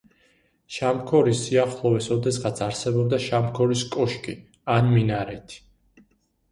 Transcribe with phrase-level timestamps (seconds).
[0.77, 4.37] შამქორის სიახლოვეს ოდესღაც არსებობდა შამქორის კოშკი
[4.79, 5.63] ან მინარეთი.